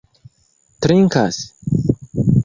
trinkas 0.81 1.37